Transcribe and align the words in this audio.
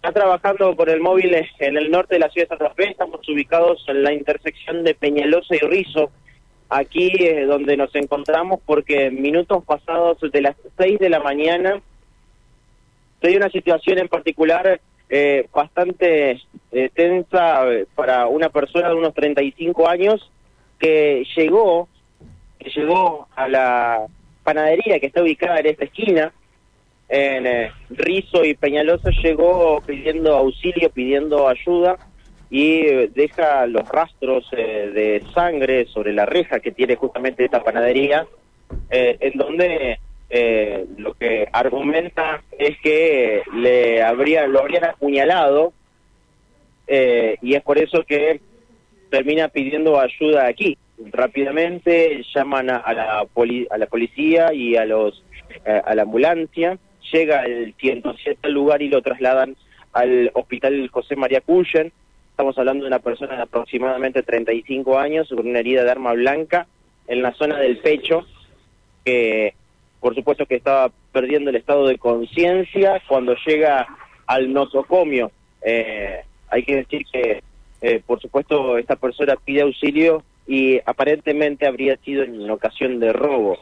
está 0.00 0.12
trabajando 0.12 0.74
con 0.76 0.88
el 0.88 0.98
móvil 0.98 1.34
en 1.58 1.76
el 1.76 1.90
norte 1.90 2.14
de 2.14 2.20
la 2.20 2.30
ciudad 2.30 2.48
de 2.48 2.56
Santa 2.56 2.74
Fe. 2.74 2.90
Estamos 2.90 3.20
ubicados 3.28 3.84
en 3.86 4.02
la 4.02 4.14
intersección 4.14 4.82
de 4.82 4.94
Peñalosa 4.94 5.54
y 5.54 5.58
Rizo. 5.58 6.10
Aquí 6.70 7.12
es 7.20 7.46
donde 7.46 7.76
nos 7.76 7.94
encontramos 7.94 8.60
porque 8.64 9.10
minutos 9.10 9.62
pasados 9.62 10.18
de 10.20 10.40
las 10.40 10.56
6 10.78 11.00
de 11.00 11.10
la 11.10 11.20
mañana 11.20 11.82
se 13.20 13.36
una 13.36 13.50
situación 13.50 13.98
en 13.98 14.08
particular 14.08 14.80
eh, 15.10 15.46
bastante 15.52 16.40
eh, 16.72 16.90
tensa 16.94 17.70
eh, 17.70 17.86
para 17.94 18.26
una 18.26 18.48
persona 18.48 18.88
de 18.88 18.94
unos 18.94 19.12
35 19.12 19.86
años 19.86 20.30
que 20.78 21.26
llegó, 21.36 21.88
que 22.58 22.70
llegó 22.70 23.28
a 23.36 23.48
la 23.48 24.06
panadería 24.44 24.98
que 24.98 25.08
está 25.08 25.22
ubicada 25.22 25.58
en 25.58 25.66
esta 25.66 25.84
esquina, 25.84 26.32
en 27.10 27.46
eh, 27.46 27.72
Rizo 27.90 28.44
y 28.44 28.54
Peñalosa, 28.54 29.10
llegó 29.10 29.82
pidiendo 29.84 30.36
auxilio, 30.36 30.90
pidiendo 30.90 31.48
ayuda 31.48 31.98
y 32.48 32.86
eh, 32.86 33.10
deja 33.12 33.66
los 33.66 33.86
rastros 33.88 34.46
eh, 34.52 34.90
de 34.94 35.22
sangre 35.34 35.86
sobre 35.86 36.12
la 36.12 36.24
reja 36.24 36.60
que 36.60 36.70
tiene 36.70 36.94
justamente 36.94 37.44
esta 37.44 37.62
panadería, 37.62 38.26
en 38.88 39.36
donde 39.36 39.98
lo 40.96 41.14
que 41.14 41.48
argumenta 41.52 42.42
es 42.56 42.78
que 42.80 43.42
le 43.54 44.00
habría, 44.02 44.46
lo 44.46 44.60
habrían 44.60 44.84
apuñalado 44.84 45.72
y 46.88 47.54
es 47.54 47.62
por 47.62 47.78
eso 47.78 48.04
que 48.04 48.40
termina 49.10 49.48
pidiendo 49.48 49.98
ayuda 49.98 50.46
aquí. 50.46 50.78
Rápidamente 51.12 52.22
llaman 52.32 52.70
a, 52.70 52.92
la, 52.92 53.26
a 53.70 53.78
la 53.78 53.86
policía 53.86 54.52
y 54.52 54.76
a 54.76 54.84
los 54.84 55.24
a 55.64 55.94
la 55.94 56.02
ambulancia 56.02 56.78
llega 57.12 57.44
el 57.44 57.74
107 57.74 58.40
al 58.42 58.52
lugar 58.52 58.82
y 58.82 58.88
lo 58.88 59.02
trasladan 59.02 59.56
al 59.92 60.30
hospital 60.34 60.88
José 60.88 61.16
María 61.16 61.40
Cullen. 61.40 61.92
Estamos 62.30 62.56
hablando 62.58 62.84
de 62.84 62.88
una 62.88 63.00
persona 63.00 63.36
de 63.36 63.42
aproximadamente 63.42 64.22
35 64.22 64.98
años 64.98 65.28
con 65.28 65.46
una 65.46 65.58
herida 65.58 65.84
de 65.84 65.90
arma 65.90 66.12
blanca 66.12 66.66
en 67.06 67.22
la 67.22 67.32
zona 67.34 67.58
del 67.58 67.78
pecho, 67.78 68.26
que 69.04 69.54
por 70.00 70.14
supuesto 70.14 70.46
que 70.46 70.56
estaba 70.56 70.90
perdiendo 71.12 71.50
el 71.50 71.56
estado 71.56 71.86
de 71.86 71.98
conciencia 71.98 73.02
cuando 73.06 73.34
llega 73.46 73.86
al 74.26 74.52
nosocomio. 74.52 75.30
Eh, 75.62 76.20
hay 76.48 76.62
que 76.64 76.76
decir 76.76 77.04
que, 77.12 77.42
eh, 77.82 78.00
por 78.06 78.20
supuesto, 78.20 78.78
esta 78.78 78.96
persona 78.96 79.36
pide 79.36 79.62
auxilio 79.62 80.22
y 80.46 80.80
aparentemente 80.86 81.66
habría 81.66 81.96
sido 81.98 82.22
en 82.22 82.48
ocasión 82.50 82.98
de 83.00 83.12
robo. 83.12 83.58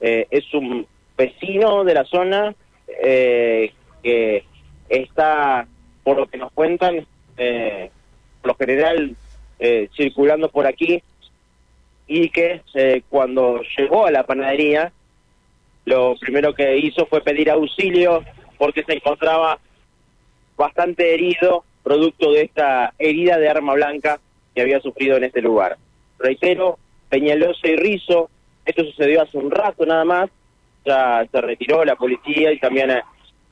Eh, 0.00 0.26
es 0.30 0.52
un 0.54 0.86
vecino 1.16 1.84
de 1.84 1.94
la 1.94 2.04
zona 2.04 2.54
eh, 3.04 3.72
que 4.02 4.44
está, 4.88 5.66
por 6.04 6.16
lo 6.16 6.26
que 6.26 6.38
nos 6.38 6.52
cuentan, 6.52 7.06
eh, 7.36 7.90
por 8.40 8.52
lo 8.52 8.54
general 8.56 9.16
eh, 9.58 9.88
circulando 9.96 10.48
por 10.50 10.66
aquí 10.66 11.02
y 12.06 12.28
que 12.30 12.62
eh, 12.74 13.02
cuando 13.08 13.62
llegó 13.76 14.06
a 14.06 14.10
la 14.10 14.24
panadería, 14.24 14.92
lo 15.84 16.14
primero 16.16 16.54
que 16.54 16.76
hizo 16.78 17.06
fue 17.06 17.22
pedir 17.22 17.50
auxilio 17.50 18.24
porque 18.58 18.84
se 18.84 18.94
encontraba 18.94 19.58
bastante 20.56 21.14
herido 21.14 21.64
producto 21.82 22.32
de 22.32 22.42
esta 22.42 22.94
herida 22.98 23.38
de 23.38 23.48
arma 23.48 23.74
blanca 23.74 24.20
que 24.54 24.62
había 24.62 24.80
sufrido 24.80 25.16
en 25.16 25.24
este 25.24 25.40
lugar. 25.40 25.78
Reitero, 26.18 26.78
Peñalosa 27.08 27.66
y 27.66 27.76
Rizo, 27.76 28.30
esto 28.64 28.84
sucedió 28.84 29.22
hace 29.22 29.38
un 29.38 29.50
rato 29.50 29.84
nada 29.86 30.04
más, 30.04 30.30
ya 30.84 31.26
se 31.30 31.40
retiró 31.40 31.84
la 31.84 31.96
policía 31.96 32.52
y 32.52 32.58
también 32.58 32.90
eh, 32.90 33.02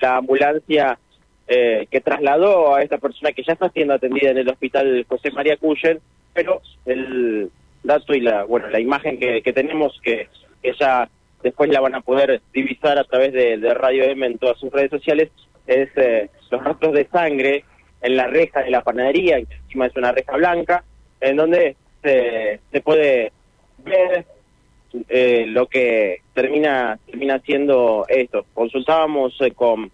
la 0.00 0.16
ambulancia 0.16 0.98
eh, 1.46 1.86
que 1.90 2.00
trasladó 2.00 2.74
a 2.74 2.82
esta 2.82 2.98
persona 2.98 3.32
que 3.32 3.42
ya 3.42 3.54
está 3.54 3.68
siendo 3.70 3.94
atendida 3.94 4.30
en 4.30 4.38
el 4.38 4.48
hospital 4.48 5.04
José 5.08 5.30
María 5.30 5.56
Cuyen, 5.56 6.00
pero 6.32 6.60
el 6.84 7.50
dato 7.82 8.14
y 8.14 8.20
la 8.20 8.44
bueno 8.44 8.68
la 8.68 8.80
imagen 8.80 9.18
que, 9.18 9.42
que 9.42 9.52
tenemos 9.52 9.98
que, 10.02 10.28
que, 10.62 10.72
ya 10.78 11.08
después 11.42 11.70
la 11.70 11.80
van 11.80 11.94
a 11.94 12.00
poder 12.00 12.42
divisar 12.52 12.98
a 12.98 13.04
través 13.04 13.32
de, 13.32 13.56
Radio 13.74 14.04
M 14.04 14.26
en 14.26 14.38
todas 14.38 14.58
sus 14.58 14.72
redes 14.72 14.90
sociales 14.90 15.30
es 15.66 15.88
eh, 15.96 16.28
los 16.50 16.64
rastros 16.64 16.92
de 16.94 17.06
sangre 17.08 17.64
en 18.00 18.16
la 18.16 18.26
reja 18.26 18.62
de 18.62 18.70
la 18.70 18.82
panadería, 18.82 19.36
que 19.38 19.54
encima 19.54 19.86
es 19.86 19.96
una 19.96 20.12
reja 20.12 20.36
blanca, 20.36 20.84
en 21.20 21.36
donde 21.36 21.76
se, 22.02 22.60
se 22.70 22.80
puede 22.80 23.32
ver 23.78 24.24
eh, 25.08 25.44
lo 25.46 25.66
que 25.66 26.22
termina 26.34 26.98
siendo 27.44 28.06
esto. 28.08 28.44
Consultábamos 28.54 29.36
eh, 29.40 29.52
con, 29.52 29.90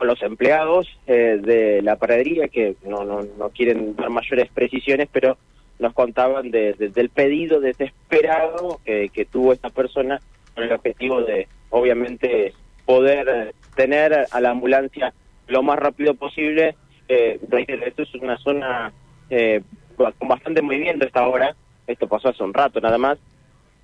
los 0.00 0.22
empleados 0.22 0.86
eh, 1.06 1.38
de 1.42 1.80
la 1.80 1.96
panadería 1.96 2.48
que 2.48 2.76
no, 2.84 3.04
no, 3.04 3.22
no 3.38 3.48
quieren 3.48 3.96
dar 3.96 4.10
mayores 4.10 4.50
precisiones, 4.52 5.08
pero 5.10 5.38
nos 5.78 5.94
contaban 5.94 6.50
de, 6.50 6.74
de, 6.74 6.90
del 6.90 7.08
pedido 7.08 7.60
desesperado 7.60 8.80
que, 8.84 9.26
tuvo 9.30 9.52
esta 9.52 9.70
persona 9.70 10.20
con 10.54 10.64
el 10.64 10.72
objetivo 10.72 11.22
de, 11.22 11.48
obviamente, 11.70 12.52
poder 12.84 13.54
tener 13.74 14.26
a 14.30 14.40
la 14.40 14.50
ambulancia 14.50 15.14
lo 15.48 15.62
más 15.62 15.78
rápido 15.78 16.14
posible. 16.14 16.76
Eh, 17.08 17.38
esto 17.86 18.02
es 18.02 18.14
una 18.16 18.36
zona 18.38 18.92
eh, 19.30 19.62
con 19.96 20.28
bastante 20.28 20.62
movimiento 20.62 21.06
esta 21.06 21.26
hora, 21.26 21.54
esto 21.86 22.08
pasó 22.08 22.28
hace 22.28 22.42
un 22.42 22.52
rato 22.52 22.80
nada 22.80 22.98
más, 22.98 23.18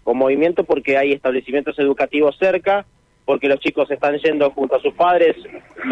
con 0.04 0.16
movimiento 0.16 0.64
porque 0.64 0.96
hay 0.96 1.12
establecimientos 1.12 1.78
educativos 1.78 2.36
cerca, 2.38 2.84
porque 3.24 3.48
los 3.48 3.60
chicos 3.60 3.90
están 3.90 4.18
yendo 4.18 4.50
junto 4.50 4.76
a 4.76 4.80
sus 4.80 4.94
padres 4.94 5.36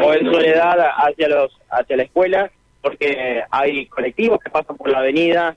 o 0.03 0.13
en 0.13 0.33
soledad 0.33 0.79
hacia 0.97 1.29
los 1.29 1.53
hacia 1.71 1.97
la 1.97 2.03
escuela, 2.03 2.51
porque 2.83 3.43
hay 3.51 3.87
colectivos 3.87 4.41
que 4.41 4.51
pasan 4.51 4.77
por 4.77 4.91
la 4.91 4.99
avenida, 4.99 5.57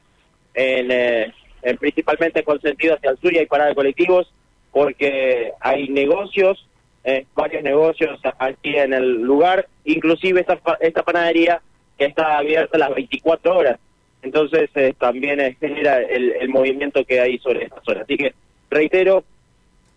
en, 0.53 0.91
eh, 0.91 1.33
en 1.61 1.77
principalmente 1.77 2.43
con 2.43 2.61
sentido 2.61 2.95
hacia 2.95 3.11
el 3.11 3.17
sur 3.17 3.33
y 3.33 3.39
hay 3.39 3.45
parada 3.45 3.69
de 3.69 3.75
colectivos, 3.75 4.31
porque 4.71 5.51
hay 5.59 5.87
negocios, 5.89 6.67
eh, 7.03 7.25
varios 7.35 7.63
negocios 7.63 8.19
aquí 8.39 8.75
en 8.75 8.93
el 8.93 9.21
lugar, 9.21 9.67
inclusive 9.85 10.41
esta, 10.41 10.59
esta 10.79 11.03
panadería 11.03 11.61
que 11.97 12.05
está 12.05 12.37
abierta 12.37 12.77
las 12.77 12.93
24 12.93 13.55
horas. 13.55 13.79
Entonces 14.23 14.69
eh, 14.75 14.93
también 14.97 15.39
genera 15.59 16.01
el, 16.01 16.31
el, 16.39 16.49
movimiento 16.49 17.03
que 17.03 17.19
hay 17.19 17.37
sobre 17.39 17.65
esta 17.65 17.81
zona. 17.83 18.01
Así 18.01 18.17
que, 18.17 18.33
reitero, 18.69 19.23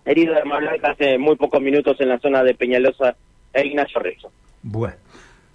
herido 0.04 0.34
de 0.34 0.40
arma 0.40 0.58
blanca 0.58 0.90
hace 0.90 1.16
muy 1.16 1.36
pocos 1.36 1.62
minutos 1.62 1.96
en 2.00 2.08
la 2.08 2.18
zona 2.18 2.42
de 2.42 2.54
Peñalosa 2.54 3.16
e 3.52 3.66
Ignacio 3.66 4.00
Rezo. 4.00 4.30
Bueno, 4.62 4.96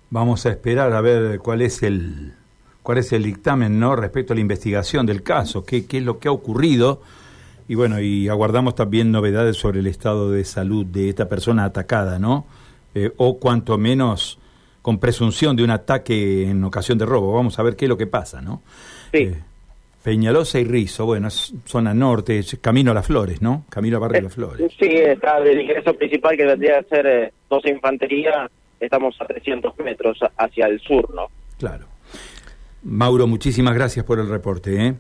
vamos 0.09 0.45
a 0.45 0.49
esperar 0.49 0.93
a 0.93 1.01
ver 1.01 1.39
cuál 1.39 1.61
es 1.61 1.83
el 1.83 2.33
cuál 2.81 2.97
es 2.97 3.13
el 3.13 3.23
dictamen 3.23 3.79
no 3.79 3.95
respecto 3.95 4.33
a 4.33 4.35
la 4.35 4.41
investigación 4.41 5.05
del 5.05 5.21
caso, 5.21 5.63
qué, 5.63 5.85
qué 5.85 5.99
es 5.99 6.03
lo 6.03 6.17
que 6.17 6.29
ha 6.29 6.31
ocurrido 6.31 7.01
y 7.67 7.75
bueno, 7.75 8.01
y 8.01 8.27
aguardamos 8.27 8.75
también 8.75 9.11
novedades 9.11 9.55
sobre 9.55 9.79
el 9.79 9.87
estado 9.87 10.31
de 10.31 10.43
salud 10.43 10.85
de 10.85 11.09
esta 11.09 11.29
persona 11.29 11.63
atacada, 11.63 12.19
¿no? 12.19 12.45
Eh, 12.95 13.11
o 13.17 13.39
cuanto 13.39 13.77
menos 13.77 14.39
con 14.81 14.99
presunción 14.99 15.55
de 15.55 15.63
un 15.63 15.69
ataque 15.69 16.49
en 16.49 16.63
ocasión 16.63 16.97
de 16.97 17.05
robo. 17.05 17.33
Vamos 17.33 17.57
a 17.59 17.63
ver 17.63 17.75
qué 17.75 17.85
es 17.85 17.89
lo 17.89 17.97
que 17.97 18.07
pasa, 18.07 18.41
¿no? 18.41 18.61
Sí. 19.11 19.23
Eh, 19.23 19.35
Peñalosa 20.03 20.59
y 20.59 20.63
Rizo, 20.63 21.05
bueno, 21.05 21.27
es 21.27 21.53
zona 21.65 21.93
norte, 21.93 22.39
es 22.39 22.57
camino 22.59 22.89
a 22.89 22.93
las 22.95 23.05
flores, 23.05 23.41
¿no? 23.41 23.65
Camino 23.69 23.97
a 23.97 23.99
Barrio 23.99 24.17
de 24.17 24.23
las 24.23 24.33
Flores. 24.33 24.71
Sí, 24.79 24.87
está 24.87 25.37
el 25.37 25.61
ingreso 25.61 25.93
principal 25.93 26.35
que 26.35 26.45
vendría 26.45 26.79
a 26.79 26.83
ser 26.83 27.05
eh, 27.05 27.33
12 27.49 27.69
infantería, 27.69 28.49
estamos 28.79 29.15
a 29.21 29.25
300 29.25 29.77
metros 29.77 30.17
hacia 30.37 30.65
el 30.65 30.79
sur, 30.79 31.13
¿no? 31.13 31.27
Claro. 31.59 31.85
Mauro, 32.83 33.27
muchísimas 33.27 33.75
gracias 33.75 34.03
por 34.03 34.19
el 34.19 34.27
reporte, 34.27 34.87
¿eh? 34.87 34.95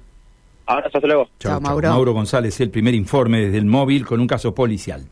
Ahora, 0.67 0.85
hasta 0.85 0.99
luego. 0.99 1.29
Chao, 1.39 1.59
Mauro. 1.59 1.89
Mauro 1.89 2.13
González, 2.13 2.61
el 2.61 2.69
primer 2.69 2.93
informe 2.93 3.41
desde 3.41 3.57
el 3.57 3.65
móvil 3.65 4.05
con 4.05 4.19
un 4.19 4.27
caso 4.27 4.53
policial. 4.53 5.03